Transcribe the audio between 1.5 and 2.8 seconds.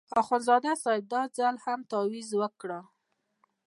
هم تاویز ورکړ.